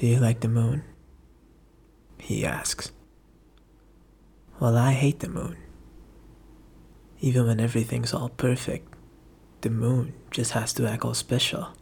Do 0.00 0.06
you 0.06 0.18
like 0.18 0.40
the 0.40 0.48
moon? 0.48 0.82
He 2.16 2.46
asks. 2.46 2.90
Well, 4.58 4.74
I 4.74 4.92
hate 4.92 5.20
the 5.20 5.28
moon. 5.28 5.58
Even 7.20 7.46
when 7.46 7.60
everything's 7.60 8.14
all 8.14 8.30
perfect, 8.30 8.94
the 9.60 9.68
moon 9.68 10.14
just 10.30 10.52
has 10.52 10.72
to 10.72 10.88
act 10.88 11.04
all 11.04 11.12
special. 11.12 11.74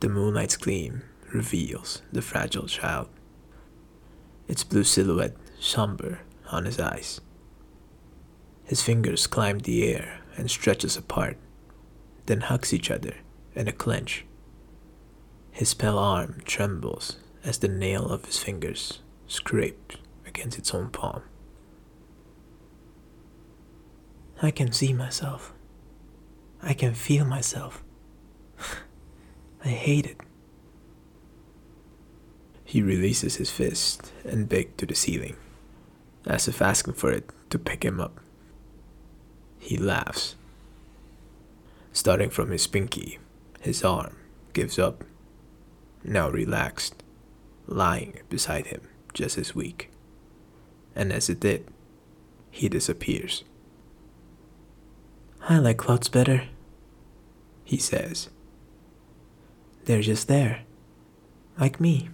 The 0.00 0.08
moonlight's 0.08 0.56
gleam 0.56 1.02
reveals 1.32 2.02
the 2.10 2.22
fragile 2.22 2.66
child, 2.66 3.08
its 4.48 4.64
blue 4.64 4.82
silhouette 4.82 5.36
somber 5.60 6.22
on 6.50 6.64
his 6.64 6.80
eyes. 6.80 7.20
His 8.64 8.82
fingers 8.82 9.28
climb 9.28 9.60
the 9.60 9.94
air 9.94 10.22
and 10.36 10.50
stretch 10.50 10.84
us 10.84 10.96
apart, 10.96 11.36
then 12.26 12.40
hugs 12.40 12.74
each 12.74 12.90
other 12.90 13.14
in 13.54 13.68
a 13.68 13.72
clench. 13.72 14.24
His 15.58 15.74
pale 15.74 15.98
arm 15.98 16.40
trembles 16.44 17.16
as 17.42 17.58
the 17.58 17.66
nail 17.66 18.12
of 18.12 18.24
his 18.26 18.38
fingers 18.38 19.00
scrapes 19.26 19.96
against 20.24 20.56
its 20.56 20.72
own 20.72 20.88
palm. 20.90 21.22
I 24.40 24.52
can 24.52 24.70
see 24.70 24.92
myself. 24.92 25.52
I 26.62 26.74
can 26.74 26.94
feel 26.94 27.24
myself. 27.24 27.82
I 29.64 29.70
hate 29.70 30.06
it. 30.06 30.20
He 32.64 32.80
releases 32.80 33.34
his 33.34 33.50
fist 33.50 34.12
and 34.24 34.48
begs 34.48 34.74
to 34.76 34.86
the 34.86 34.94
ceiling, 34.94 35.34
as 36.24 36.46
if 36.46 36.62
asking 36.62 36.94
for 36.94 37.10
it 37.10 37.30
to 37.50 37.58
pick 37.58 37.84
him 37.84 38.00
up. 38.00 38.20
He 39.58 39.76
laughs. 39.76 40.36
Starting 41.92 42.30
from 42.30 42.52
his 42.52 42.68
pinky, 42.68 43.18
his 43.60 43.82
arm 43.82 44.14
gives 44.52 44.78
up, 44.78 45.02
now 46.04 46.30
relaxed, 46.30 47.02
lying 47.66 48.20
beside 48.28 48.66
him 48.66 48.82
just 49.14 49.38
as 49.38 49.54
weak. 49.54 49.90
And 50.94 51.12
as 51.12 51.28
it 51.28 51.40
did, 51.40 51.66
he 52.50 52.68
disappears. 52.68 53.44
I 55.48 55.58
like 55.58 55.78
clouds 55.78 56.08
better, 56.08 56.44
he 57.64 57.76
says. 57.78 58.28
They're 59.84 60.02
just 60.02 60.28
there, 60.28 60.62
like 61.58 61.80
me. 61.80 62.10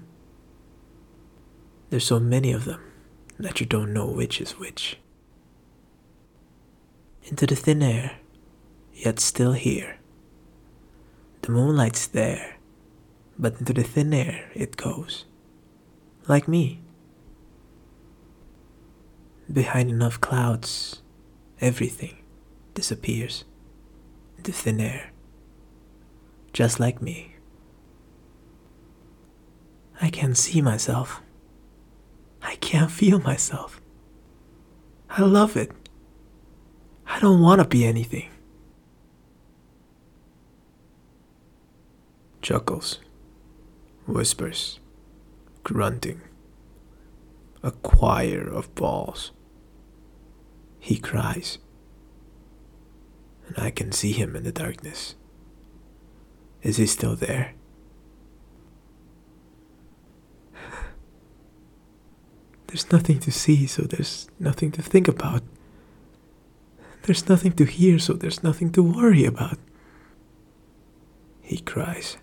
There's 1.90 2.06
so 2.06 2.20
many 2.20 2.52
of 2.52 2.64
them 2.64 2.80
that 3.38 3.60
you 3.60 3.66
don't 3.66 3.92
know 3.92 4.06
which 4.06 4.40
is 4.40 4.58
which. 4.58 4.98
Into 7.24 7.46
the 7.46 7.56
thin 7.56 7.82
air, 7.82 8.18
yet 8.92 9.18
still 9.18 9.52
here. 9.52 9.98
The 11.42 11.52
moonlight's 11.52 12.06
there, 12.06 12.53
but 13.38 13.58
into 13.58 13.72
the 13.72 13.82
thin 13.82 14.12
air 14.14 14.50
it 14.54 14.76
goes, 14.76 15.24
like 16.28 16.48
me. 16.48 16.80
Behind 19.52 19.90
enough 19.90 20.20
clouds, 20.20 21.02
everything 21.60 22.16
disappears 22.74 23.44
into 24.36 24.52
thin 24.52 24.80
air, 24.80 25.12
just 26.52 26.80
like 26.80 27.02
me. 27.02 27.36
I 30.00 30.10
can't 30.10 30.36
see 30.36 30.60
myself. 30.60 31.20
I 32.42 32.56
can't 32.56 32.90
feel 32.90 33.20
myself. 33.20 33.80
I 35.08 35.22
love 35.22 35.56
it. 35.56 35.70
I 37.06 37.20
don't 37.20 37.40
want 37.40 37.60
to 37.60 37.68
be 37.68 37.84
anything. 37.84 38.28
Chuckles, 42.42 42.98
whispers, 44.06 44.80
grunting, 45.62 46.20
a 47.62 47.70
choir 47.70 48.42
of 48.46 48.74
balls. 48.74 49.32
He 50.78 50.98
cries, 50.98 51.58
and 53.48 53.58
I 53.58 53.70
can 53.70 53.92
see 53.92 54.12
him 54.12 54.36
in 54.36 54.44
the 54.44 54.52
darkness. 54.52 55.14
Is 56.62 56.76
he 56.76 56.86
still 56.86 57.16
there? 57.16 57.54
There's 62.66 62.90
nothing 62.92 63.20
to 63.20 63.30
see, 63.30 63.66
so 63.66 63.82
there's 63.82 64.28
nothing 64.38 64.72
to 64.72 64.82
think 64.82 65.08
about. 65.08 65.42
There's 67.02 67.28
nothing 67.28 67.52
to 67.52 67.64
hear, 67.64 67.98
so 67.98 68.14
there's 68.14 68.42
nothing 68.42 68.72
to 68.72 68.82
worry 68.82 69.24
about. 69.24 69.58
He 71.42 71.58
cries. 71.58 72.16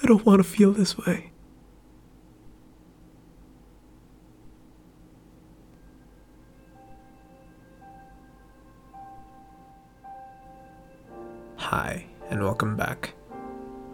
I 0.00 0.06
don't 0.06 0.24
want 0.24 0.38
to 0.38 0.44
feel 0.44 0.72
this 0.72 0.96
way. 0.96 1.32
Hi, 11.56 12.06
and 12.30 12.42
welcome 12.42 12.76
back. 12.76 13.14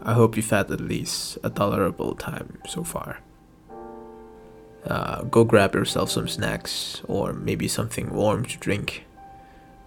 I 0.02 0.12
hope 0.12 0.36
you've 0.36 0.50
had 0.50 0.70
at 0.70 0.80
least 0.80 1.38
a 1.42 1.48
tolerable 1.48 2.14
time 2.14 2.58
so 2.68 2.84
far. 2.84 3.20
Uh, 4.86 5.22
go 5.22 5.44
grab 5.44 5.74
yourself 5.74 6.10
some 6.10 6.28
snacks 6.28 7.00
or 7.08 7.32
maybe 7.32 7.66
something 7.66 8.12
warm 8.12 8.44
to 8.44 8.58
drink. 8.58 9.06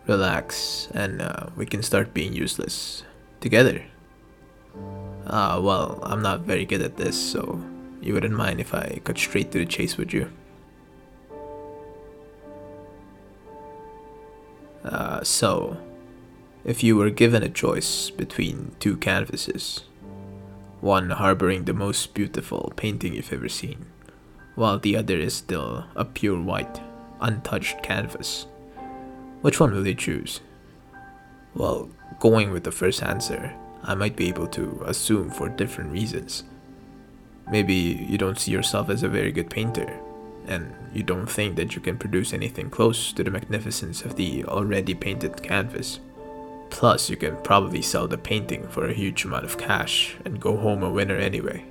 Relax, 0.08 0.88
and 0.94 1.22
uh, 1.22 1.48
we 1.56 1.66
can 1.68 1.84
start 1.84 2.14
being 2.14 2.34
useless 2.34 3.04
together. 3.40 3.86
Uh, 5.28 5.60
well, 5.62 6.00
I'm 6.04 6.22
not 6.22 6.42
very 6.42 6.64
good 6.64 6.82
at 6.82 6.96
this, 6.96 7.20
so 7.20 7.62
you 8.02 8.14
wouldn't 8.14 8.34
mind 8.34 8.62
if 8.62 8.74
I 8.74 9.02
cut 9.04 9.18
straight 9.18 9.52
to 9.52 9.60
the 9.60 9.66
chase 9.66 9.98
would 9.98 10.14
you. 10.14 10.32
Uh, 14.86 15.22
so, 15.24 15.78
if 16.64 16.82
you 16.82 16.96
were 16.96 17.10
given 17.10 17.44
a 17.44 17.50
choice 17.50 18.10
between 18.10 18.74
two 18.80 18.96
canvases, 18.96 19.84
one 20.80 21.10
harboring 21.10 21.66
the 21.66 21.74
most 21.74 22.14
beautiful 22.14 22.72
painting 22.78 23.14
you've 23.14 23.34
ever 23.34 23.50
seen, 23.50 23.86
while 24.56 24.80
the 24.80 24.96
other 24.96 25.18
is 25.18 25.34
still 25.34 25.84
a 25.94 26.06
pure 26.06 26.40
white, 26.40 26.80
untouched 27.20 27.84
canvas. 27.84 28.48
Which 29.42 29.60
one 29.60 29.74
will 29.74 29.86
you 29.86 29.94
choose? 29.94 30.40
Well, 31.54 31.90
going 32.22 32.52
with 32.52 32.64
the 32.64 32.72
first 32.72 33.04
answer, 33.04 33.54
I 33.84 33.96
might 33.96 34.16
be 34.16 34.28
able 34.28 34.48
to 34.48 34.84
assume 34.86 35.30
for 35.30 35.50
different 35.50 35.92
reasons. 35.92 36.44
Maybe 37.50 37.74
you 37.74 38.18
don't 38.18 38.40
see 38.40 38.52
yourself 38.52 38.90
as 38.90 39.04
a 39.04 39.10
very 39.10 39.32
good 39.32 39.50
painter, 39.50 40.00
and 40.48 40.74
you 40.94 41.04
don't 41.04 41.28
think 41.28 41.56
that 41.56 41.76
you 41.76 41.82
can 41.82 41.98
produce 41.98 42.34
anything 42.34 42.70
close 42.70 43.14
to 43.14 43.24
the 43.24 43.32
magnificence 43.32 44.04
of 44.04 44.16
the 44.16 44.44
already 44.46 44.94
painted 44.94 45.42
canvas. 45.42 46.00
Plus, 46.70 47.10
you 47.10 47.16
can 47.16 47.38
probably 47.44 47.82
sell 47.82 48.08
the 48.08 48.18
painting 48.18 48.68
for 48.68 48.86
a 48.86 48.94
huge 48.94 49.24
amount 49.24 49.46
of 49.46 49.58
cash 49.58 50.18
and 50.26 50.42
go 50.42 50.58
home 50.58 50.84
a 50.84 50.90
winner 50.90 51.16
anyway. 51.16 51.64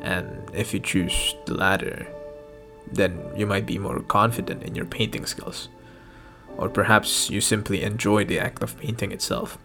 And 0.00 0.50
if 0.52 0.74
you 0.74 0.80
choose 0.80 1.34
the 1.46 1.54
latter, 1.54 2.06
then 2.90 3.20
you 3.36 3.46
might 3.46 3.66
be 3.66 3.78
more 3.78 4.00
confident 4.00 4.62
in 4.62 4.74
your 4.74 4.84
painting 4.84 5.26
skills. 5.26 5.68
Or 6.56 6.68
perhaps 6.68 7.30
you 7.30 7.40
simply 7.40 7.82
enjoy 7.82 8.24
the 8.24 8.40
act 8.40 8.62
of 8.62 8.78
painting 8.78 9.12
itself. 9.12 9.58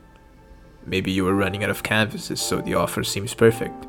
Maybe 0.86 1.12
you 1.12 1.26
were 1.26 1.36
running 1.36 1.64
out 1.64 1.70
of 1.70 1.84
canvases, 1.84 2.42
so 2.42 2.62
the 2.62 2.74
offer 2.74 3.04
seems 3.04 3.34
perfect. 3.34 3.88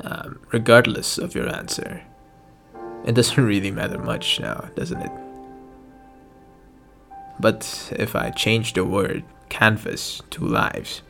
Um, 0.00 0.40
regardless 0.50 1.18
of 1.18 1.34
your 1.34 1.48
answer, 1.48 2.02
it 3.04 3.14
doesn't 3.14 3.44
really 3.52 3.70
matter 3.70 3.98
much 3.98 4.40
now, 4.40 4.68
doesn't 4.74 5.00
it? 5.00 5.12
But 7.40 7.92
if 7.96 8.14
I 8.14 8.30
change 8.30 8.74
the 8.74 8.84
word 8.84 9.24
canvas 9.48 10.22
to 10.30 10.44
lives, 10.44 11.02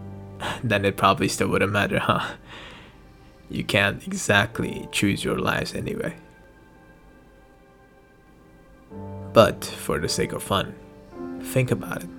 then 0.64 0.84
it 0.84 0.96
probably 0.96 1.28
still 1.28 1.48
wouldn't 1.48 1.72
matter, 1.72 1.98
huh? 1.98 2.34
you 3.48 3.64
can't 3.64 4.04
exactly 4.06 4.88
choose 4.90 5.24
your 5.24 5.38
lives 5.38 5.74
anyway. 5.74 6.14
But 9.32 9.64
for 9.64 9.98
the 9.98 10.08
sake 10.08 10.32
of 10.32 10.42
fun, 10.42 10.74
think 11.42 11.70
about 11.70 12.02
it. 12.02 12.10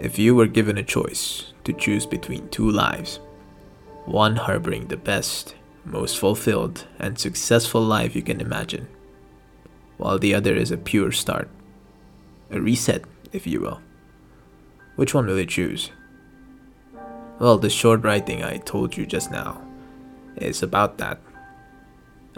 If 0.00 0.18
you 0.18 0.34
were 0.34 0.46
given 0.46 0.78
a 0.78 0.82
choice 0.82 1.52
to 1.64 1.74
choose 1.74 2.06
between 2.06 2.48
two 2.48 2.70
lives, 2.70 3.20
one 4.06 4.34
harboring 4.34 4.86
the 4.86 4.96
best, 4.96 5.54
most 5.84 6.18
fulfilled, 6.18 6.86
and 6.98 7.18
successful 7.18 7.82
life 7.82 8.16
you 8.16 8.22
can 8.22 8.40
imagine, 8.40 8.88
while 9.98 10.18
the 10.18 10.34
other 10.34 10.54
is 10.54 10.70
a 10.70 10.78
pure 10.78 11.12
start, 11.12 11.50
a 12.50 12.58
reset, 12.58 13.04
if 13.32 13.46
you 13.46 13.60
will, 13.60 13.82
which 14.96 15.12
one 15.12 15.26
will 15.26 15.38
you 15.38 15.44
choose? 15.44 15.90
Well, 17.38 17.58
the 17.58 17.68
short 17.68 18.02
writing 18.02 18.42
I 18.42 18.56
told 18.56 18.96
you 18.96 19.04
just 19.04 19.30
now 19.30 19.62
is 20.36 20.62
about 20.62 20.96
that. 20.96 21.20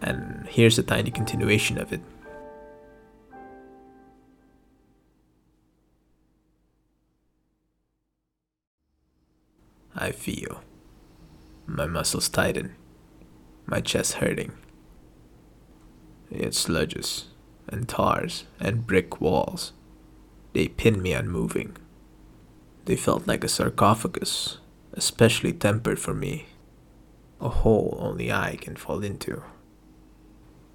And 0.01 0.49
here's 0.49 0.81
a 0.81 0.83
tiny 0.83 1.13
continuation 1.13 1.79
of 1.79 1.93
it. 1.93 2.01
I 10.03 10.11
feel. 10.11 10.65
My 11.65 11.87
muscles 11.87 12.29
tighten, 12.29 12.75
my 13.67 13.81
chest 13.81 14.15
hurting. 14.15 14.51
It 16.29 16.55
sludges 16.55 17.27
and 17.69 17.89
tars 17.89 18.45
and 18.59 18.85
brick 18.85 19.21
walls. 19.21 19.73
They 20.55 20.67
pin 20.67 21.01
me 21.01 21.13
unmoving. 21.13 21.77
They 22.87 22.97
felt 22.97 23.29
like 23.29 23.45
a 23.45 23.49
sarcophagus, 23.49 24.59
especially 24.93 25.53
tempered 25.53 26.01
for 26.01 26.15
me, 26.15 26.47
a 27.41 27.49
hole 27.49 27.97
only 28.01 28.33
I 28.33 28.57
can 28.61 28.75
fall 28.75 29.05
into. 29.05 29.45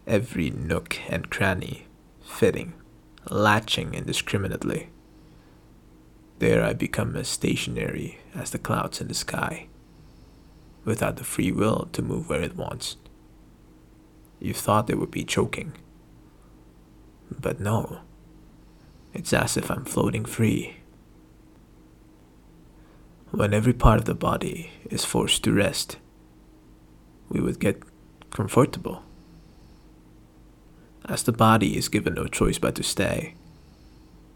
Every 0.07 0.51
nook 0.51 1.01
and 1.09 1.30
cranny 1.30 1.88
fitting, 2.21 2.75
latching 3.30 3.94
indiscriminately. 3.94 4.89
There 6.39 6.63
I 6.63 6.73
become 6.73 7.15
as 7.15 7.27
stationary 7.27 8.19
as 8.35 8.51
the 8.51 8.59
clouds 8.59 9.01
in 9.01 9.07
the 9.07 9.15
sky, 9.15 9.67
without 10.85 11.15
the 11.15 11.23
free 11.23 11.51
will 11.51 11.89
to 11.93 12.01
move 12.01 12.29
where 12.29 12.43
it 12.43 12.55
wants. 12.55 12.97
You 14.39 14.53
thought 14.53 14.89
it 14.89 14.99
would 14.99 15.09
be 15.09 15.23
choking. 15.23 15.73
But 17.31 17.59
no, 17.59 18.01
it's 19.13 19.33
as 19.33 19.57
if 19.57 19.71
I'm 19.71 19.83
floating 19.83 20.25
free. 20.25 20.77
When 23.31 23.53
every 23.53 23.73
part 23.73 23.99
of 23.99 24.05
the 24.05 24.13
body 24.13 24.69
is 24.89 25.03
forced 25.03 25.43
to 25.43 25.51
rest, 25.51 25.97
we 27.29 27.41
would 27.41 27.59
get 27.59 27.81
comfortable. 28.29 29.01
As 31.05 31.23
the 31.23 31.31
body 31.31 31.77
is 31.77 31.89
given 31.89 32.13
no 32.13 32.27
choice 32.27 32.59
but 32.59 32.75
to 32.75 32.83
stay, 32.83 33.33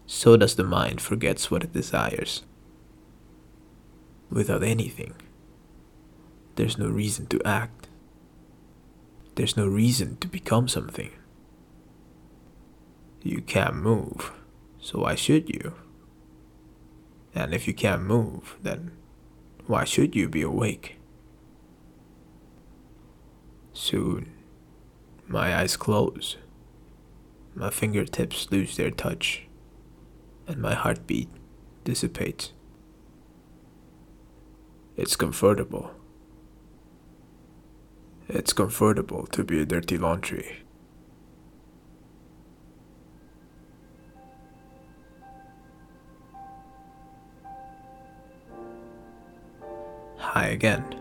so 0.06 0.36
does 0.36 0.56
the 0.56 0.64
mind 0.64 1.00
forgets 1.00 1.50
what 1.50 1.64
it 1.64 1.72
desires. 1.72 2.42
Without 4.30 4.62
anything, 4.62 5.14
there's 6.56 6.78
no 6.78 6.88
reason 6.88 7.26
to 7.26 7.40
act. 7.44 7.88
There's 9.34 9.56
no 9.56 9.66
reason 9.66 10.16
to 10.18 10.28
become 10.28 10.68
something. 10.68 11.10
You 13.22 13.40
can't 13.40 13.76
move, 13.76 14.32
so 14.80 15.00
why 15.00 15.14
should 15.14 15.48
you? 15.48 15.74
And 17.34 17.54
if 17.54 17.66
you 17.66 17.72
can't 17.72 18.02
move, 18.02 18.56
then 18.62 18.92
why 19.66 19.84
should 19.84 20.14
you 20.14 20.28
be 20.28 20.42
awake? 20.42 20.96
Soon, 23.72 24.32
my 25.26 25.56
eyes 25.56 25.76
close, 25.76 26.36
my 27.54 27.70
fingertips 27.70 28.50
lose 28.50 28.76
their 28.76 28.90
touch, 28.90 29.46
and 30.46 30.58
my 30.58 30.74
heartbeat 30.74 31.28
dissipates. 31.84 32.52
It's 34.96 35.16
comfortable. 35.16 35.90
It's 38.28 38.52
comfortable 38.52 39.26
to 39.28 39.44
be 39.44 39.60
a 39.60 39.64
dirty 39.64 39.98
laundry. 39.98 40.62
Hi 50.18 50.46
again. 50.46 50.98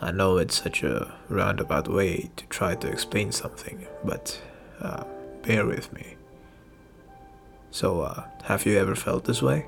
I 0.00 0.10
know 0.10 0.38
it's 0.38 0.62
such 0.62 0.82
a 0.82 1.12
roundabout 1.28 1.86
way 1.86 2.30
to 2.36 2.46
try 2.46 2.74
to 2.74 2.88
explain 2.88 3.30
something, 3.32 3.86
but 4.02 4.40
uh, 4.80 5.04
bear 5.42 5.66
with 5.66 5.92
me. 5.92 6.16
So, 7.70 8.02
uh, 8.02 8.24
have 8.44 8.66
you 8.66 8.76
ever 8.78 8.94
felt 8.94 9.24
this 9.24 9.42
way? 9.42 9.66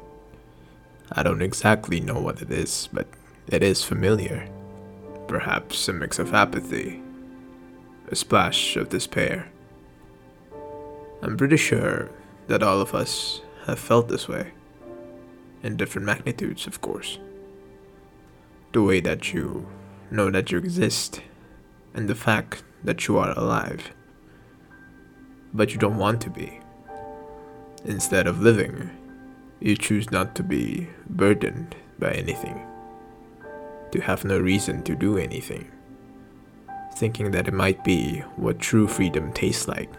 I 1.13 1.23
don't 1.23 1.43
exactly 1.43 2.01
know 2.01 2.21
what 2.21 2.43
it 2.43 2.51
is, 2.51 2.89
but 2.93 3.07
it 3.47 3.63
is 3.63 3.85
familiar. 3.85 4.49
Perhaps 5.29 5.89
a 5.89 5.93
mix 5.93 6.19
of 6.19 6.35
apathy, 6.35 7.03
a 8.09 8.17
splash 8.17 8.77
of 8.77 8.89
despair. 8.89 9.51
I'm 11.23 11.37
pretty 11.37 11.57
sure 11.57 12.11
that 12.49 12.63
all 12.63 12.81
of 12.81 12.95
us 12.95 13.41
have 13.67 13.79
felt 13.79 14.09
this 14.09 14.29
way, 14.29 14.53
in 15.63 15.77
different 15.77 16.07
magnitudes, 16.07 16.67
of 16.67 16.81
course. 16.81 17.19
The 18.73 18.83
way 18.83 19.01
that 19.01 19.33
you 19.33 19.69
know 20.11 20.31
that 20.31 20.51
you 20.51 20.59
exist, 20.59 21.21
and 21.95 22.09
the 22.09 22.15
fact 22.15 22.65
that 22.83 23.07
you 23.07 23.17
are 23.19 23.31
alive, 23.39 23.93
but 25.55 25.73
you 25.73 25.79
don't 25.79 25.99
want 25.99 26.21
to 26.23 26.31
be. 26.31 26.62
Instead 27.85 28.27
of 28.27 28.41
living, 28.41 28.91
you 29.61 29.77
choose 29.77 30.11
not 30.11 30.35
to 30.37 30.43
be 30.43 30.89
burdened 31.09 31.75
by 31.99 32.13
anything 32.13 32.61
to 33.93 34.01
have 34.01 34.25
no 34.25 34.39
reason 34.39 34.83
to 34.83 34.95
do 34.95 35.19
anything, 35.19 35.71
thinking 36.95 37.31
that 37.31 37.47
it 37.47 37.55
might 37.55 37.85
be 37.85 38.21
what 38.37 38.59
true 38.59 38.89
freedom 38.89 39.33
tastes 39.33 39.69
like. 39.69 39.91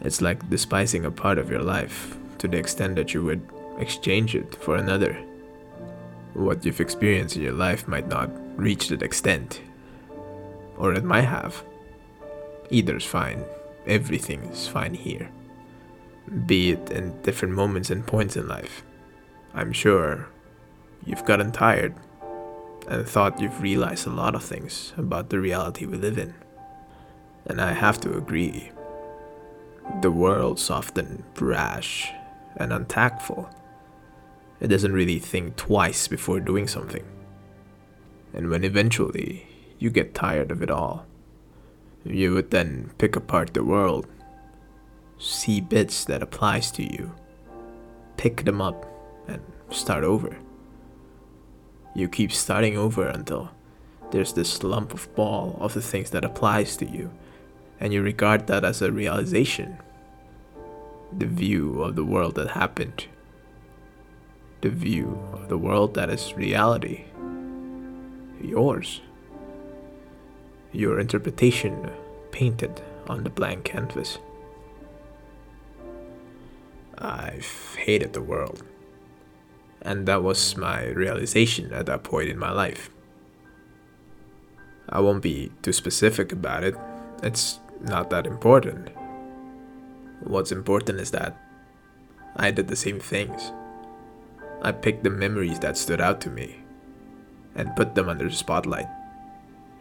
It's 0.00 0.22
like 0.22 0.48
despising 0.48 1.04
a 1.04 1.10
part 1.10 1.38
of 1.38 1.50
your 1.50 1.62
life 1.62 2.16
to 2.38 2.48
the 2.48 2.58
extent 2.58 2.96
that 2.96 3.12
you 3.12 3.24
would 3.24 3.42
exchange 3.78 4.34
it 4.34 4.54
for 4.54 4.76
another. 4.76 5.14
What 6.34 6.64
you've 6.64 6.80
experienced 6.80 7.36
in 7.36 7.42
your 7.42 7.52
life 7.52 7.88
might 7.88 8.06
not 8.06 8.30
reach 8.56 8.88
that 8.88 9.02
extent, 9.02 9.60
or 10.76 10.94
it 10.94 11.04
might 11.04 11.22
have. 11.22 11.64
Either's 12.70 13.04
fine, 13.04 13.42
everything's 13.86 14.68
fine 14.68 14.94
here. 14.94 15.28
Be 16.46 16.72
it 16.72 16.90
in 16.90 17.20
different 17.22 17.54
moments 17.54 17.90
and 17.90 18.06
points 18.06 18.36
in 18.36 18.48
life. 18.48 18.82
I'm 19.54 19.72
sure 19.72 20.28
you've 21.04 21.24
gotten 21.24 21.52
tired 21.52 21.94
and 22.88 23.06
thought 23.06 23.40
you've 23.40 23.62
realized 23.62 24.06
a 24.06 24.10
lot 24.10 24.34
of 24.34 24.42
things 24.42 24.92
about 24.96 25.30
the 25.30 25.40
reality 25.40 25.86
we 25.86 25.96
live 25.96 26.18
in. 26.18 26.34
And 27.46 27.60
I 27.60 27.72
have 27.72 28.00
to 28.00 28.16
agree. 28.16 28.70
The 30.02 30.10
world's 30.10 30.68
often 30.68 31.24
brash 31.34 32.12
and 32.56 32.72
untactful. 32.72 33.48
It 34.60 34.68
doesn't 34.68 34.92
really 34.92 35.18
think 35.18 35.56
twice 35.56 36.08
before 36.08 36.40
doing 36.40 36.66
something. 36.66 37.04
And 38.32 38.50
when 38.50 38.64
eventually 38.64 39.46
you 39.78 39.90
get 39.90 40.14
tired 40.14 40.50
of 40.50 40.62
it 40.62 40.70
all, 40.70 41.06
you 42.04 42.34
would 42.34 42.50
then 42.50 42.92
pick 42.98 43.16
apart 43.16 43.54
the 43.54 43.64
world, 43.64 44.06
see 45.18 45.60
bits 45.60 46.04
that 46.04 46.22
applies 46.22 46.70
to 46.72 46.82
you, 46.82 47.12
pick 48.16 48.44
them 48.44 48.60
up 48.60 48.86
and 49.28 49.40
start 49.70 50.04
over 50.04 50.36
you 51.96 52.08
keep 52.08 52.30
starting 52.30 52.76
over 52.76 53.08
until 53.08 53.50
there's 54.10 54.34
this 54.34 54.62
lump 54.62 54.92
of 54.92 55.12
ball 55.14 55.56
of 55.60 55.72
the 55.72 55.80
things 55.80 56.10
that 56.10 56.26
applies 56.26 56.76
to 56.76 56.84
you, 56.84 57.10
and 57.80 57.90
you 57.90 58.02
regard 58.02 58.46
that 58.46 58.66
as 58.66 58.82
a 58.82 58.92
realization. 58.92 59.78
The 61.16 61.26
view 61.26 61.82
of 61.82 61.96
the 61.96 62.04
world 62.04 62.34
that 62.34 62.50
happened, 62.50 63.06
the 64.60 64.68
view 64.68 65.18
of 65.32 65.48
the 65.48 65.56
world 65.56 65.94
that 65.94 66.10
is 66.10 66.34
reality, 66.34 67.04
yours, 68.42 69.00
your 70.72 71.00
interpretation 71.00 71.90
painted 72.30 72.82
on 73.08 73.24
the 73.24 73.30
blank 73.30 73.64
canvas. 73.64 74.18
I've 76.98 77.76
hated 77.78 78.12
the 78.12 78.22
world 78.22 78.62
and 79.86 80.06
that 80.06 80.22
was 80.22 80.56
my 80.56 80.86
realization 80.88 81.72
at 81.72 81.86
that 81.86 82.02
point 82.02 82.28
in 82.28 82.38
my 82.38 82.50
life. 82.50 82.90
I 84.88 85.00
won't 85.00 85.22
be 85.22 85.52
too 85.62 85.72
specific 85.72 86.32
about 86.32 86.64
it, 86.64 86.74
it's 87.22 87.60
not 87.80 88.10
that 88.10 88.26
important. 88.26 88.88
What's 90.20 90.50
important 90.50 91.00
is 91.00 91.12
that 91.12 91.36
I 92.34 92.50
did 92.50 92.66
the 92.66 92.76
same 92.76 92.98
things. 92.98 93.52
I 94.60 94.72
picked 94.72 95.04
the 95.04 95.10
memories 95.10 95.60
that 95.60 95.76
stood 95.76 96.00
out 96.00 96.20
to 96.22 96.30
me 96.30 96.56
and 97.54 97.76
put 97.76 97.94
them 97.94 98.08
under 98.08 98.28
the 98.28 98.34
spotlight, 98.34 98.88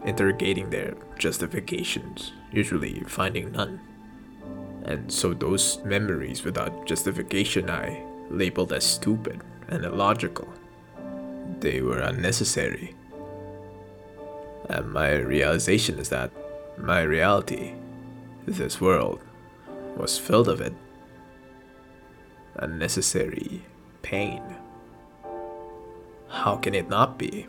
interrogating 0.03 0.69
their 0.69 0.95
justifications, 1.17 2.31
usually 2.51 2.99
finding 3.07 3.51
none. 3.51 3.79
And 4.85 5.11
so 5.11 5.33
those 5.33 5.83
memories 5.83 6.43
without 6.43 6.85
justification 6.85 7.69
I 7.69 8.03
labeled 8.29 8.71
as 8.71 8.85
stupid 8.85 9.41
and 9.67 9.83
illogical. 9.83 10.47
They 11.59 11.81
were 11.81 11.99
unnecessary. 11.99 12.95
And 14.69 14.91
my 14.91 15.15
realization 15.15 15.97
is 15.97 16.09
that 16.09 16.31
my 16.77 17.01
reality, 17.01 17.73
this 18.45 18.79
world, 18.79 19.21
was 19.97 20.19
filled 20.19 20.49
of 20.49 20.61
it. 20.61 20.73
Unnecessary 22.57 23.63
pain. 24.03 24.43
How 26.29 26.57
can 26.57 26.75
it 26.75 26.89
not 26.89 27.17
be? 27.17 27.47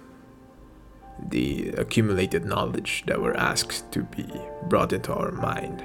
The 1.28 1.68
accumulated 1.70 2.46
knowledge 2.46 3.04
that 3.06 3.20
we're 3.20 3.34
asked 3.34 3.90
to 3.92 4.02
be 4.04 4.26
brought 4.68 4.92
into 4.92 5.12
our 5.12 5.32
mind 5.32 5.84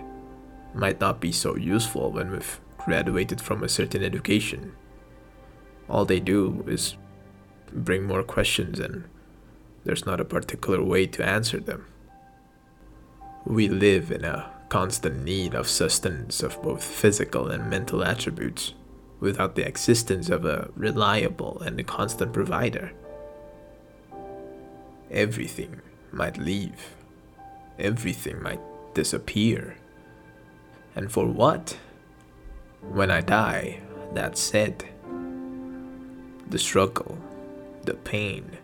might 0.74 1.00
not 1.00 1.20
be 1.20 1.32
so 1.32 1.56
useful 1.56 2.12
when 2.12 2.32
we've 2.32 2.60
graduated 2.78 3.42
from 3.42 3.64
a 3.64 3.70
certain 3.70 4.04
education 4.04 4.76
all 5.92 6.06
they 6.06 6.22
do 6.22 6.64
is 6.68 6.96
bring 7.74 8.04
more 8.04 8.24
questions, 8.24 8.80
and 8.80 9.04
there's 9.84 10.06
not 10.06 10.22
a 10.22 10.26
particular 10.26 10.82
way 10.82 11.06
to 11.08 11.26
answer 11.28 11.60
them. 11.60 11.86
We 13.46 13.68
live 13.68 14.10
in 14.10 14.24
a 14.24 14.50
constant 14.70 15.26
need 15.26 15.54
of 15.54 15.68
sustenance 15.68 16.42
of 16.44 16.62
both 16.62 16.82
physical 16.82 17.50
and 17.50 17.70
mental 17.70 18.06
attributes 18.06 18.74
without 19.20 19.56
the 19.56 19.68
existence 19.68 20.30
of 20.30 20.46
a 20.46 20.70
reliable 20.76 21.60
and 21.60 21.86
constant 21.86 22.32
provider. 22.32 22.94
Everything 25.12 25.82
might 26.14 26.38
leave, 26.38 26.96
everything 27.78 28.42
might 28.42 28.62
disappear. 28.94 29.76
And 30.96 31.12
for 31.12 31.26
what? 31.26 31.78
When 32.82 33.12
I 33.12 33.22
die, 33.22 33.82
that's 34.14 34.42
said. 34.42 34.86
The 36.50 36.60
struggle, 36.60 37.18
the 37.84 37.94
pain, 37.94 38.58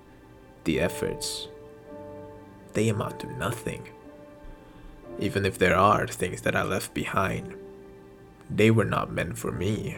the 0.66 0.80
efforts, 0.80 1.48
they 2.74 2.90
amount 2.90 3.22
to 3.22 3.38
nothing. 3.38 3.90
Even 5.20 5.46
if 5.46 5.58
there 5.58 5.76
are 5.76 6.06
things 6.08 6.42
that 6.42 6.56
I 6.56 6.64
left 6.64 6.94
behind, 6.94 7.56
they 8.50 8.72
were 8.72 8.86
not 8.86 9.12
meant 9.12 9.38
for 9.38 9.52
me. 9.52 9.98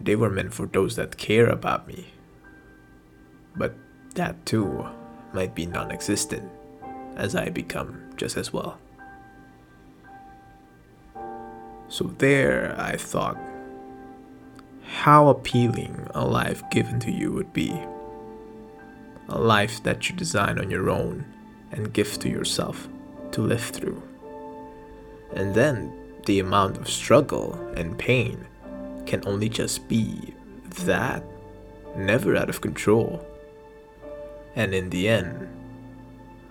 They 0.00 0.16
were 0.16 0.30
meant 0.30 0.54
for 0.54 0.66
those 0.66 0.96
that 0.96 1.16
care 1.16 1.48
about 1.48 1.86
me. 1.86 2.12
But 3.56 3.74
that 4.14 4.46
too 4.46 4.86
might 5.32 5.54
be 5.54 5.66
non 5.66 5.90
existent 5.90 6.50
as 7.16 7.34
I 7.34 7.50
become 7.50 8.12
just 8.16 8.36
as 8.36 8.52
well. 8.52 8.78
So 11.88 12.04
there 12.18 12.74
I 12.78 12.96
thought 12.96 13.38
how 14.88 15.28
appealing 15.28 16.08
a 16.14 16.24
life 16.24 16.62
given 16.70 16.98
to 17.00 17.10
you 17.10 17.32
would 17.32 17.52
be. 17.52 17.70
A 19.28 19.38
life 19.38 19.82
that 19.82 20.08
you 20.08 20.16
design 20.16 20.58
on 20.58 20.70
your 20.70 20.90
own 20.90 21.24
and 21.70 21.92
give 21.92 22.18
to 22.20 22.28
yourself 22.28 22.88
to 23.32 23.42
live 23.42 23.62
through. 23.62 24.02
And 25.34 25.54
then 25.54 25.92
the 26.26 26.40
amount 26.40 26.78
of 26.78 26.88
struggle 26.88 27.54
and 27.76 27.98
pain 27.98 28.46
can 29.06 29.22
only 29.26 29.48
just 29.48 29.88
be 29.88 30.34
that, 30.84 31.22
never 31.96 32.36
out 32.36 32.48
of 32.48 32.60
control. 32.60 33.24
And 34.54 34.74
in 34.74 34.90
the 34.90 35.08
end, 35.08 35.48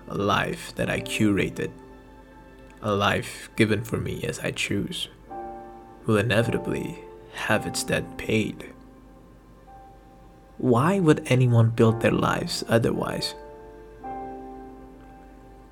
a 0.07 0.15
life 0.15 0.73
that 0.75 0.89
I 0.89 1.01
curated, 1.01 1.71
a 2.81 2.93
life 2.93 3.49
given 3.55 3.83
for 3.83 3.97
me 3.97 4.23
as 4.23 4.39
I 4.39 4.51
choose, 4.51 5.09
will 6.07 6.17
inevitably 6.17 7.03
have 7.33 7.67
its 7.67 7.83
debt 7.83 8.17
paid. 8.17 8.73
Why 10.57 10.99
would 10.99 11.27
anyone 11.27 11.69
build 11.69 12.01
their 12.01 12.11
lives 12.11 12.63
otherwise? 12.67 13.35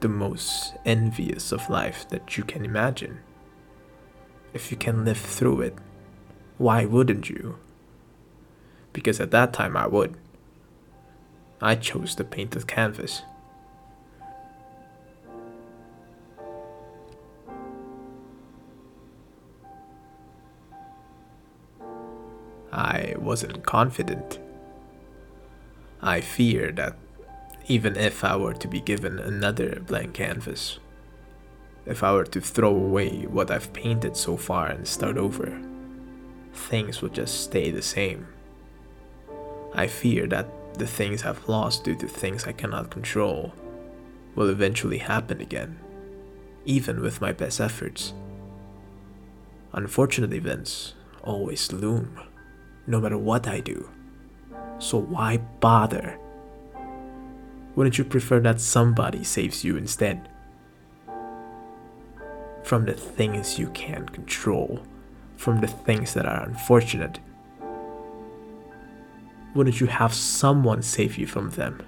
The 0.01 0.10
most 0.10 0.75
envious 0.86 1.51
of 1.51 1.70
life 1.70 2.08
that 2.10 2.38
you 2.38 2.44
can 2.44 2.63
imagine. 2.63 3.20
If 4.54 4.70
you 4.70 4.77
can 4.77 5.04
live 5.04 5.18
through 5.18 5.62
it, 5.62 5.75
why 6.58 6.86
wouldn't 6.86 7.30
you? 7.30 7.58
Because 8.94 9.20
at 9.20 9.32
that 9.32 9.54
time 9.54 9.75
I 9.75 9.88
would. 9.88 10.15
I 11.62 11.75
chose 11.75 12.15
the 12.15 12.24
painted 12.24 12.68
canvas. 12.68 13.24
I 22.75 23.15
wasn't 23.17 23.65
confident. 23.65 24.38
I 26.01 26.20
feared 26.20 26.75
that 26.75 26.98
even 27.67 27.96
if 27.96 28.25
I 28.25 28.36
were 28.36 28.53
to 28.53 28.67
be 28.67 28.82
given 28.82 29.17
another 29.17 29.79
blank 29.79 30.15
canvas, 30.15 30.79
if 31.86 32.03
I 32.03 32.12
were 32.12 32.25
to 32.25 32.41
throw 32.41 32.75
away 32.75 33.27
what 33.27 33.50
I've 33.50 33.72
painted 33.72 34.17
so 34.17 34.36
far 34.36 34.67
and 34.67 34.86
start 34.86 35.17
over, 35.17 35.58
things 36.53 37.01
would 37.01 37.13
just 37.13 37.46
stay 37.46 37.72
the 37.72 37.82
same. 37.82 38.27
I 39.74 39.88
fear 39.88 40.27
that 40.27 40.48
the 40.74 40.86
things 40.86 41.24
I've 41.24 41.48
lost 41.48 41.86
due 41.86 41.96
to 41.96 42.08
things 42.10 42.44
I 42.44 42.51
cannot 42.51 42.91
control 42.91 43.53
will 44.36 44.50
eventually 44.50 44.98
happen 44.98 45.39
again, 45.39 45.79
even 46.65 47.01
with 47.01 47.22
my 47.22 47.32
best 47.32 47.62
efforts. 47.62 48.13
Unfortunate 49.72 50.34
events 50.34 50.94
always 51.24 51.72
loom, 51.72 52.20
no 52.88 53.00
matter 53.00 53.18
what 53.18 53.48
I 53.48 53.60
do. 53.60 53.89
So 54.80 54.98
why 55.00 55.38
bother? 55.38 56.20
Wouldn't 57.75 57.98
you 57.98 58.06
prefer 58.06 58.39
that 58.42 58.62
somebody 58.62 59.24
saves 59.24 59.63
you 59.63 59.77
instead? 59.77 60.30
From 62.63 62.86
the 62.86 62.94
things 62.94 63.60
you 63.60 63.70
can't 63.70 64.12
control 64.12 64.82
from 65.38 65.62
the 65.62 65.68
things 65.68 66.13
that 66.13 66.25
are 66.25 66.44
unfortunate? 66.44 67.20
Wouldn't 69.54 69.80
you 69.80 69.88
have 69.88 70.13
someone 70.13 70.82
save 70.82 71.18
you 71.18 71.27
from 71.27 71.50
them? 71.51 71.82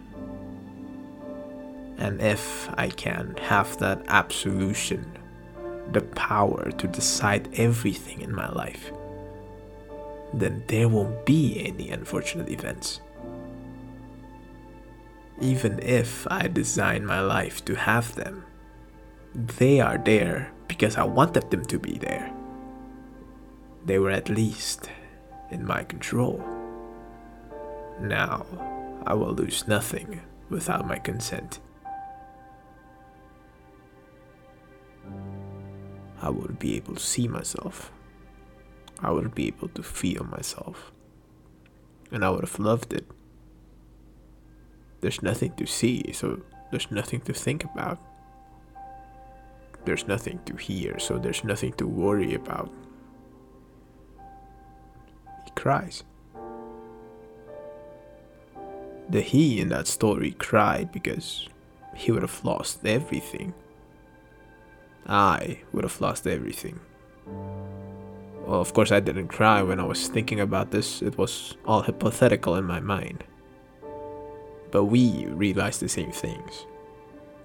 And 1.98 2.22
if 2.22 2.70
I 2.78 2.90
can 2.90 3.36
have 3.42 3.78
that 3.80 4.04
absolution, 4.08 5.18
the 5.92 6.02
power 6.02 6.72
to 6.72 6.88
decide 6.88 7.50
everything 7.54 8.22
in 8.22 8.34
my 8.34 8.50
life, 8.50 8.92
then 10.34 10.64
there 10.68 10.88
won't 10.88 11.26
be 11.26 11.66
any 11.66 11.90
unfortunate 11.90 12.50
events. 12.50 13.02
Even 15.40 15.80
if 15.80 16.28
I 16.30 16.48
design 16.48 17.06
my 17.06 17.22
life 17.22 17.64
to 17.66 17.76
have 17.76 18.16
them, 18.16 18.44
they 19.34 19.80
are 19.80 19.98
there 19.98 20.52
because 20.68 20.98
I 20.98 21.04
wanted 21.04 21.52
them 21.52 21.64
to 21.66 21.78
be 21.80 21.98
there 21.98 22.34
they 23.88 23.98
were 23.98 24.12
at 24.12 24.28
least 24.28 24.90
in 25.50 25.66
my 25.66 25.82
control. 25.84 26.44
Now, 28.02 28.46
I 29.08 29.14
will 29.14 29.34
lose 29.34 29.66
nothing 29.66 30.22
without 30.50 30.86
my 30.86 30.98
consent. 31.00 31.60
I 36.22 36.30
would 36.30 36.60
be 36.60 36.76
able 36.76 36.96
to 36.96 37.02
see 37.02 37.30
myself. 37.30 37.92
I 39.00 39.12
would 39.12 39.36
be 39.36 39.48
able 39.48 39.70
to 39.70 39.84
feel 39.84 40.24
myself. 40.24 40.92
And 42.12 42.24
I 42.24 42.30
would 42.30 42.42
have 42.42 42.60
loved 42.60 42.94
it. 42.94 43.06
There's 45.02 45.22
nothing 45.22 45.54
to 45.54 45.66
see, 45.66 46.12
so 46.14 46.42
there's 46.72 46.90
nothing 46.90 47.22
to 47.22 47.34
think 47.34 47.64
about. 47.64 48.00
There's 49.86 50.08
nothing 50.08 50.40
to 50.46 50.56
hear, 50.56 51.00
so 51.00 51.18
there's 51.18 51.44
nothing 51.44 51.74
to 51.74 51.88
worry 51.88 52.34
about 52.34 52.72
He 55.46 55.52
cries. 55.52 56.04
The 59.10 59.22
he 59.22 59.62
in 59.62 59.70
that 59.70 59.88
story 59.88 60.32
cried 60.32 60.92
because 60.92 61.48
he 61.96 62.12
would 62.12 62.24
have 62.24 62.44
lost 62.44 62.86
everything. 62.86 63.54
I 65.08 65.62
would 65.72 65.86
have 65.86 66.02
lost 66.02 66.28
everything. 66.28 66.82
Well, 68.48 68.62
of 68.62 68.74
course, 68.74 68.92
I 68.92 69.02
didn't 69.02 69.28
cry 69.28 69.62
when 69.62 69.80
I 69.80 69.84
was 69.84 70.08
thinking 70.08 70.40
about 70.40 70.72
this, 70.72 71.02
it 71.02 71.18
was 71.18 71.58
all 71.66 71.82
hypothetical 71.82 72.56
in 72.56 72.64
my 72.64 72.80
mind. 72.80 73.24
But 74.72 74.86
we 74.86 75.26
realized 75.28 75.82
the 75.82 75.90
same 75.90 76.12
things. 76.12 76.66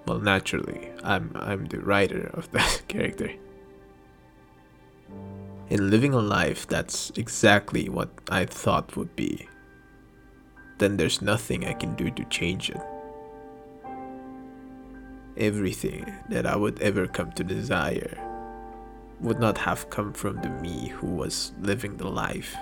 Well, 0.07 0.21
naturally, 0.21 0.91
I'm, 1.03 1.33
I'm 1.35 1.67
the 1.67 1.81
writer 1.81 2.31
of 2.35 2.51
that 2.53 2.83
character 2.89 3.33
in 5.73 5.89
living 5.89 6.13
a 6.13 6.21
life 6.21 6.67
that's 6.67 7.11
exactly 7.17 7.89
what 7.89 8.11
I 8.29 8.45
thought 8.45 8.95
would 8.95 9.17
be, 9.17 9.49
then 10.77 10.99
there's 10.99 11.23
nothing 11.23 11.65
I 11.65 11.73
can 11.73 11.95
do 11.95 12.11
to 12.11 12.25
change 12.25 12.69
it. 12.69 12.83
Everything 15.39 16.13
that 16.29 16.45
I 16.45 16.57
would 16.57 16.79
ever 16.83 17.07
come 17.07 17.33
to 17.33 17.43
desire 17.43 18.19
would 19.23 19.39
not 19.39 19.57
have 19.57 19.89
come 19.89 20.13
from 20.13 20.43
the 20.43 20.49
me 20.49 20.89
who 20.89 21.07
was 21.07 21.53
living 21.61 21.97
the 21.97 22.09
life. 22.09 22.55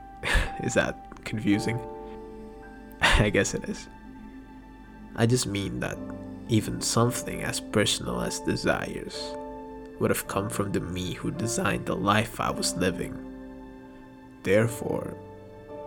is 0.62 0.74
that 0.74 1.24
confusing? 1.24 1.80
I 3.00 3.30
guess 3.30 3.54
it 3.54 3.64
is. 3.64 3.88
I 5.16 5.26
just 5.26 5.46
mean 5.46 5.80
that 5.80 5.96
even 6.48 6.80
something 6.80 7.42
as 7.42 7.58
personal 7.58 8.20
as 8.20 8.40
desires 8.40 9.34
would 9.98 10.10
have 10.10 10.28
come 10.28 10.50
from 10.50 10.72
the 10.72 10.80
me 10.80 11.14
who 11.14 11.30
designed 11.30 11.86
the 11.86 11.96
life 11.96 12.38
I 12.40 12.50
was 12.50 12.76
living. 12.76 13.16
Therefore, 14.42 15.16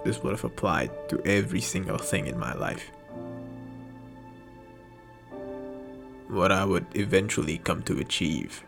this 0.04 0.24
would 0.24 0.32
have 0.32 0.46
applied 0.46 0.92
to 1.10 1.22
every 1.26 1.62
single 1.62 1.98
thing 1.98 2.26
in 2.26 2.40
my 2.40 2.54
life. 2.54 2.90
What 6.30 6.52
I 6.52 6.66
would 6.66 6.88
eventually 6.96 7.60
come 7.60 7.84
to 7.84 8.00
achieve 8.00 8.64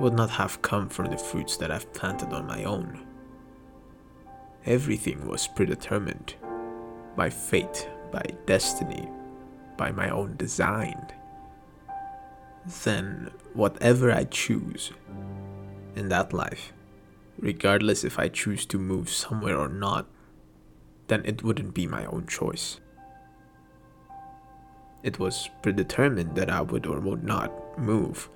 would 0.00 0.14
not 0.14 0.30
have 0.30 0.62
come 0.62 0.88
from 0.88 1.06
the 1.06 1.18
fruits 1.18 1.56
that 1.56 1.70
I've 1.70 1.92
planted 1.92 2.32
on 2.32 2.46
my 2.46 2.64
own. 2.64 3.06
Everything 4.64 5.26
was 5.26 5.48
predetermined 5.48 6.34
by 7.16 7.30
fate, 7.30 7.88
by 8.12 8.22
destiny, 8.46 9.08
by 9.76 9.90
my 9.90 10.10
own 10.10 10.36
design, 10.36 11.06
then 12.84 13.30
whatever 13.54 14.12
I 14.12 14.24
choose 14.24 14.92
in 15.96 16.08
that 16.10 16.32
life, 16.32 16.72
regardless 17.38 18.04
if 18.04 18.18
I 18.18 18.28
choose 18.28 18.66
to 18.66 18.78
move 18.78 19.08
somewhere 19.08 19.56
or 19.56 19.68
not, 19.68 20.06
then 21.06 21.22
it 21.24 21.42
wouldn't 21.42 21.74
be 21.74 21.86
my 21.86 22.04
own 22.06 22.26
choice. 22.26 22.80
It 25.02 25.18
was 25.18 25.48
predetermined 25.62 26.34
that 26.36 26.50
I 26.50 26.60
would 26.60 26.86
or 26.86 27.00
would 27.00 27.24
not 27.24 27.78
move 27.78 28.28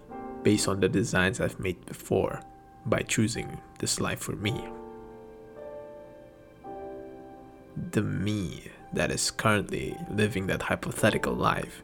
based 0.42 0.68
on 0.68 0.80
the 0.80 0.88
designs 0.88 1.40
I've 1.40 1.60
made 1.60 1.84
before 1.86 2.40
by 2.86 3.02
choosing 3.02 3.60
this 3.78 4.00
life 4.00 4.20
for 4.20 4.36
me. 4.36 4.64
The 7.92 8.02
me 8.02 8.70
that 8.92 9.10
is 9.10 9.30
currently 9.30 9.96
living 10.10 10.46
that 10.48 10.62
hypothetical 10.62 11.34
life 11.34 11.82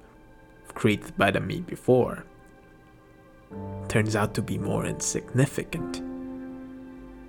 created 0.75 1.17
by 1.17 1.31
the 1.31 1.41
me 1.41 1.61
before 1.61 2.25
turns 3.89 4.15
out 4.15 4.35
to 4.35 4.43
be 4.43 4.59
more 4.59 4.85
insignificant 4.85 6.03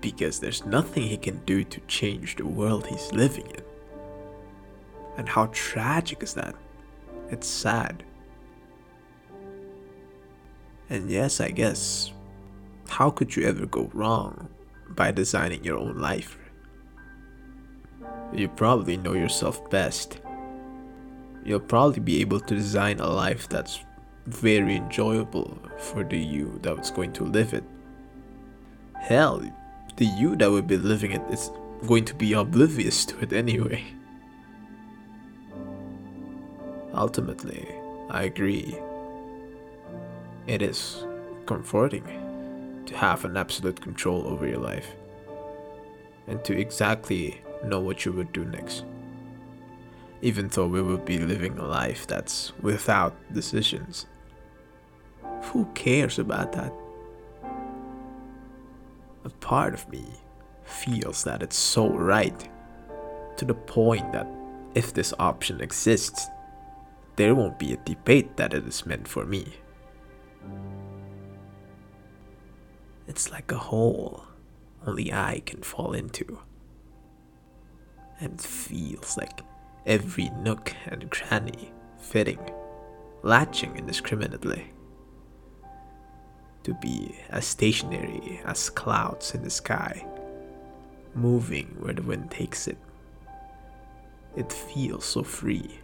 because 0.01 0.39
there's 0.39 0.65
nothing 0.65 1.03
he 1.03 1.17
can 1.17 1.43
do 1.45 1.63
to 1.63 1.79
change 1.81 2.35
the 2.35 2.45
world 2.45 2.87
he's 2.87 3.11
living 3.11 3.47
in. 3.47 3.63
And 5.17 5.27
how 5.27 5.49
tragic 5.51 6.23
is 6.23 6.33
that? 6.35 6.55
It's 7.29 7.47
sad. 7.47 8.03
And 10.89 11.09
yes, 11.09 11.39
I 11.39 11.51
guess, 11.51 12.11
how 12.87 13.11
could 13.11 13.35
you 13.35 13.45
ever 13.45 13.65
go 13.67 13.91
wrong 13.93 14.49
by 14.89 15.11
designing 15.11 15.63
your 15.63 15.77
own 15.77 15.99
life? 15.99 16.37
You 18.33 18.47
probably 18.47 18.97
know 18.97 19.13
yourself 19.13 19.69
best. 19.69 20.19
You'll 21.45 21.59
probably 21.59 21.99
be 21.99 22.21
able 22.21 22.39
to 22.39 22.55
design 22.55 22.99
a 22.99 23.07
life 23.07 23.47
that's 23.49 23.79
very 24.25 24.75
enjoyable 24.75 25.57
for 25.77 26.03
the 26.03 26.17
you 26.17 26.59
that's 26.61 26.91
going 26.91 27.13
to 27.13 27.23
live 27.23 27.53
it. 27.53 27.63
Hell, 28.99 29.41
the 29.95 30.05
you 30.05 30.35
that 30.37 30.49
will 30.49 30.61
be 30.61 30.77
living 30.77 31.11
it 31.11 31.21
is 31.29 31.51
going 31.87 32.05
to 32.05 32.15
be 32.15 32.33
oblivious 32.33 33.05
to 33.05 33.19
it 33.19 33.31
anyway. 33.33 33.83
Ultimately, 36.93 37.67
I 38.09 38.23
agree. 38.23 38.77
It 40.47 40.61
is 40.61 41.05
comforting 41.45 42.83
to 42.85 42.97
have 42.97 43.25
an 43.25 43.37
absolute 43.37 43.79
control 43.81 44.27
over 44.27 44.47
your 44.47 44.59
life 44.59 44.87
and 46.27 46.43
to 46.45 46.57
exactly 46.57 47.41
know 47.63 47.79
what 47.79 48.05
you 48.05 48.11
would 48.11 48.31
do 48.33 48.45
next. 48.45 48.85
Even 50.21 50.47
though 50.49 50.67
we 50.67 50.81
will 50.81 50.97
be 50.97 51.17
living 51.17 51.57
a 51.57 51.65
life 51.65 52.05
that's 52.07 52.53
without 52.61 53.15
decisions. 53.33 54.05
Who 55.43 55.65
cares 55.73 56.19
about 56.19 56.51
that? 56.53 56.73
A 59.23 59.29
part 59.29 59.73
of 59.73 59.89
me 59.89 60.05
feels 60.63 61.23
that 61.23 61.41
it's 61.41 61.57
so 61.57 61.89
right 61.89 62.49
to 63.37 63.45
the 63.45 63.53
point 63.53 64.11
that 64.13 64.27
if 64.75 64.93
this 64.93 65.13
option 65.19 65.61
exists, 65.61 66.27
there 67.15 67.33
won't 67.33 67.57
be 67.57 67.73
a 67.73 67.77
debate 67.77 68.37
that 68.37 68.53
it 68.53 68.65
is 68.67 68.85
meant 68.85 69.07
for 69.07 69.25
me. 69.25 69.55
It's 73.09 73.31
like 73.31 73.51
a 73.51 73.57
hole 73.57 74.23
only 74.85 75.11
I 75.11 75.41
can 75.43 75.63
fall 75.63 75.93
into. 75.93 76.37
And 78.19 78.33
it 78.33 78.41
feels 78.41 79.17
like 79.17 79.41
every 79.87 80.29
nook 80.29 80.75
and 80.85 81.09
cranny 81.09 81.71
fitting, 81.97 82.39
latching 83.23 83.75
indiscriminately. 83.75 84.71
To 86.63 86.75
be 86.75 87.15
as 87.29 87.47
stationary 87.47 88.41
as 88.45 88.69
clouds 88.69 89.33
in 89.33 89.41
the 89.41 89.49
sky, 89.49 90.05
moving 91.15 91.75
where 91.79 91.95
the 91.95 92.03
wind 92.03 92.29
takes 92.29 92.67
it. 92.67 92.77
It 94.35 94.53
feels 94.53 95.03
so 95.03 95.23
free. 95.23 95.79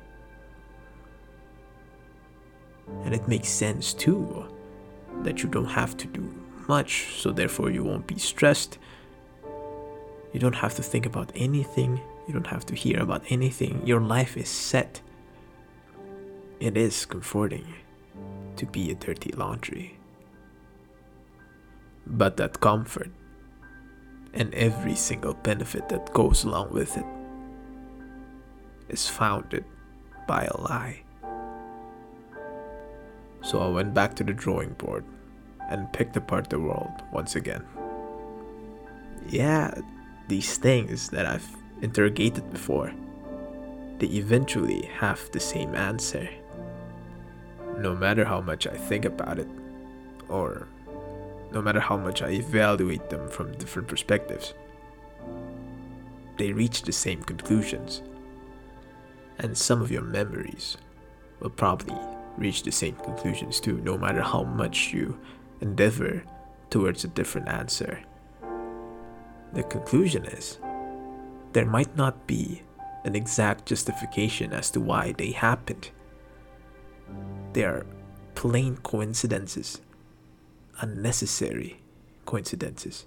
And 3.03 3.15
it 3.15 3.27
makes 3.27 3.49
sense 3.49 3.95
too 3.95 4.45
that 5.23 5.41
you 5.41 5.49
don't 5.49 5.65
have 5.65 5.97
to 5.97 6.05
do 6.05 6.31
much, 6.67 7.07
so 7.17 7.31
therefore 7.31 7.69
you 7.69 7.83
won't 7.83 8.07
be 8.07 8.17
stressed. 8.17 8.77
You 10.33 10.39
don't 10.39 10.55
have 10.55 10.75
to 10.75 10.83
think 10.83 11.05
about 11.05 11.31
anything, 11.35 12.01
you 12.27 12.33
don't 12.33 12.47
have 12.47 12.65
to 12.67 12.75
hear 12.75 12.99
about 13.01 13.23
anything. 13.29 13.85
Your 13.85 14.01
life 14.01 14.35
is 14.35 14.49
set. 14.49 15.01
It 16.59 16.75
is 16.75 17.05
comforting 17.05 17.65
to 18.55 18.65
be 18.65 18.91
a 18.91 18.95
dirty 18.95 19.31
laundry. 19.31 19.97
But 22.07 22.37
that 22.37 22.59
comfort 22.59 23.11
and 24.33 24.53
every 24.53 24.95
single 24.95 25.33
benefit 25.33 25.89
that 25.89 26.13
goes 26.13 26.43
along 26.43 26.71
with 26.71 26.97
it 26.97 27.05
is 28.89 29.07
founded 29.07 29.65
by 30.27 30.45
a 30.45 30.61
lie. 30.61 31.01
So 33.41 33.59
I 33.59 33.67
went 33.69 33.93
back 33.93 34.15
to 34.15 34.23
the 34.23 34.33
drawing 34.33 34.73
board 34.73 35.05
and 35.69 35.91
picked 35.93 36.17
apart 36.17 36.49
the 36.49 36.59
world 36.59 37.03
once 37.11 37.35
again. 37.35 37.65
Yeah, 39.27 39.73
these 40.27 40.57
things 40.57 41.09
that 41.09 41.25
I've 41.25 41.47
interrogated 41.81 42.51
before, 42.51 42.91
they 43.99 44.07
eventually 44.07 44.89
have 44.99 45.31
the 45.31 45.39
same 45.39 45.75
answer. 45.75 46.29
No 47.77 47.95
matter 47.95 48.23
how 48.25 48.41
much 48.41 48.67
I 48.67 48.75
think 48.75 49.05
about 49.05 49.39
it, 49.39 49.47
or 50.29 50.67
no 51.51 51.61
matter 51.61 51.79
how 51.79 51.97
much 51.97 52.21
I 52.21 52.29
evaluate 52.29 53.09
them 53.09 53.29
from 53.29 53.57
different 53.57 53.87
perspectives, 53.87 54.53
they 56.37 56.51
reach 56.51 56.83
the 56.83 56.91
same 56.91 57.23
conclusions. 57.23 58.01
And 59.39 59.57
some 59.57 59.81
of 59.81 59.91
your 59.91 60.01
memories 60.01 60.77
will 61.39 61.49
probably 61.49 61.97
reach 62.37 62.63
the 62.63 62.71
same 62.71 62.95
conclusions 62.95 63.59
too, 63.59 63.77
no 63.81 63.97
matter 63.97 64.21
how 64.21 64.43
much 64.43 64.93
you 64.93 65.17
endeavor 65.61 66.23
towards 66.69 67.03
a 67.03 67.09
different 67.09 67.47
answer. 67.47 67.99
The 69.53 69.63
conclusion 69.63 70.25
is 70.25 70.59
there 71.53 71.65
might 71.65 71.95
not 71.95 72.27
be 72.27 72.61
an 73.05 73.15
exact 73.15 73.65
justification 73.65 74.51
as 74.51 74.69
to 74.71 74.81
why 74.81 75.13
they 75.13 75.31
happened. 75.31 75.89
They 77.53 77.63
are 77.63 77.85
plain 78.33 78.77
coincidences, 78.77 79.79
unnecessary 80.81 81.79
coincidences. 82.25 83.05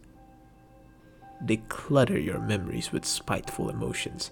They 1.41 1.59
clutter 1.69 2.19
your 2.19 2.39
memories 2.39 2.93
with 2.93 3.05
spiteful 3.05 3.69
emotions. 3.69 4.31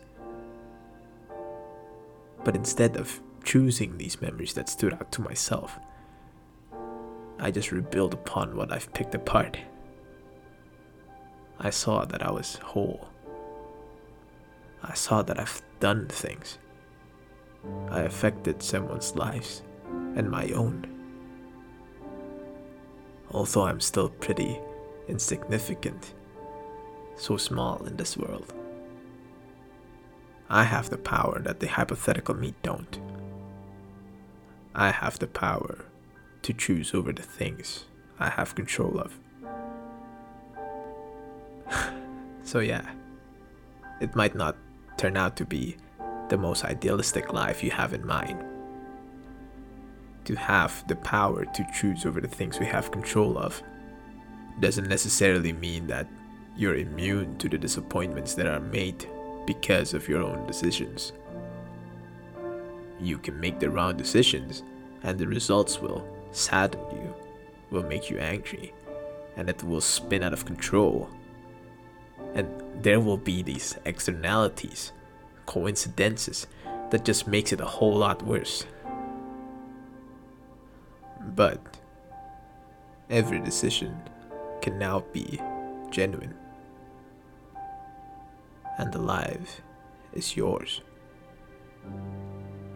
But 2.44 2.56
instead 2.56 2.96
of 2.96 3.20
choosing 3.44 3.98
these 3.98 4.20
memories 4.22 4.54
that 4.54 4.68
stood 4.68 4.94
out 4.94 5.12
to 5.12 5.20
myself, 5.20 5.78
I 7.38 7.50
just 7.50 7.72
rebuild 7.72 8.14
upon 8.14 8.56
what 8.56 8.72
I've 8.72 8.92
picked 8.94 9.14
apart. 9.14 9.58
I 11.58 11.70
saw 11.70 12.04
that 12.04 12.22
I 12.22 12.30
was 12.30 12.56
whole. 12.56 13.08
I 14.82 14.94
saw 14.94 15.22
that 15.22 15.38
I've 15.38 15.62
done 15.80 16.08
things. 16.08 16.58
I 17.90 18.00
affected 18.00 18.62
someone's 18.62 19.16
lives 19.16 19.62
and 20.14 20.30
my 20.30 20.48
own. 20.50 20.86
Although 23.30 23.64
I'm 23.64 23.80
still 23.80 24.08
pretty 24.08 24.58
insignificant, 25.08 26.14
so 27.16 27.36
small 27.36 27.84
in 27.84 27.96
this 27.96 28.16
world. 28.16 28.52
I 30.48 30.64
have 30.64 30.90
the 30.90 30.98
power 30.98 31.40
that 31.40 31.60
the 31.60 31.66
hypothetical 31.66 32.34
me 32.34 32.54
don't. 32.62 33.00
I 34.74 34.90
have 34.90 35.18
the 35.18 35.26
power 35.26 35.86
to 36.46 36.52
choose 36.52 36.94
over 36.94 37.12
the 37.12 37.24
things 37.24 37.86
I 38.20 38.30
have 38.30 38.54
control 38.54 39.00
of. 39.00 39.18
so, 42.44 42.60
yeah, 42.60 42.88
it 44.00 44.14
might 44.14 44.36
not 44.36 44.56
turn 44.96 45.16
out 45.16 45.36
to 45.38 45.44
be 45.44 45.76
the 46.28 46.38
most 46.38 46.64
idealistic 46.64 47.32
life 47.32 47.64
you 47.64 47.72
have 47.72 47.92
in 47.92 48.06
mind. 48.06 48.44
To 50.26 50.36
have 50.36 50.86
the 50.86 50.94
power 50.94 51.44
to 51.44 51.66
choose 51.74 52.06
over 52.06 52.20
the 52.20 52.28
things 52.28 52.60
we 52.60 52.66
have 52.66 52.92
control 52.92 53.38
of 53.38 53.60
doesn't 54.60 54.88
necessarily 54.88 55.52
mean 55.52 55.88
that 55.88 56.06
you're 56.56 56.76
immune 56.76 57.36
to 57.38 57.48
the 57.48 57.58
disappointments 57.58 58.34
that 58.34 58.46
are 58.46 58.60
made 58.60 59.04
because 59.46 59.94
of 59.94 60.08
your 60.08 60.22
own 60.22 60.46
decisions. 60.46 61.12
You 63.00 63.18
can 63.18 63.40
make 63.40 63.58
the 63.58 63.68
wrong 63.68 63.96
decisions, 63.96 64.62
and 65.02 65.18
the 65.18 65.26
results 65.26 65.80
will 65.80 66.15
sadden 66.36 66.80
you, 66.92 67.14
will 67.70 67.82
make 67.82 68.10
you 68.10 68.18
angry, 68.18 68.72
and 69.36 69.48
it 69.48 69.62
will 69.64 69.80
spin 69.80 70.22
out 70.22 70.32
of 70.32 70.44
control. 70.44 71.08
And 72.34 72.46
there 72.82 73.00
will 73.00 73.16
be 73.16 73.42
these 73.42 73.76
externalities 73.84 74.92
coincidences 75.46 76.46
that 76.90 77.04
just 77.04 77.26
makes 77.26 77.52
it 77.52 77.60
a 77.60 77.64
whole 77.64 77.96
lot 77.96 78.22
worse. 78.22 78.66
But 81.34 81.60
every 83.08 83.40
decision 83.40 83.96
can 84.60 84.78
now 84.78 85.04
be 85.12 85.40
genuine. 85.90 86.34
And 88.78 88.92
the 88.92 89.00
life 89.00 89.62
is 90.12 90.36
yours. 90.36 90.82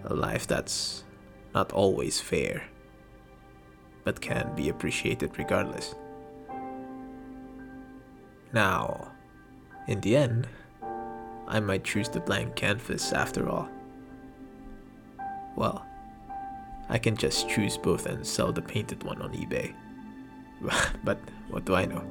A 0.05 0.14
life 0.14 0.46
that's 0.46 1.05
not 1.55 1.73
always 1.73 2.20
fair, 2.20 2.69
but 4.05 4.21
can 4.21 4.55
be 4.55 4.69
appreciated 4.69 5.39
regardless. 5.39 5.95
Now, 8.53 9.13
in 9.87 10.01
the 10.01 10.17
end, 10.17 10.49
I 11.47 11.61
might 11.61 11.85
choose 11.85 12.09
the 12.09 12.21
blank 12.21 12.57
canvas 12.57 13.13
after 13.13 13.49
all. 13.49 13.69
Well, 15.57 15.85
I 16.89 16.99
can 16.99 17.17
just 17.17 17.49
choose 17.49 17.77
both 17.77 18.07
and 18.07 18.27
sell 18.27 18.53
the 18.53 18.63
painted 18.63 19.03
one 19.05 19.23
on 19.23 19.33
eBay. 19.33 19.75
but 21.05 21.19
what 21.49 21.65
do 21.65 21.75
I 21.75 21.87
know? 21.87 22.05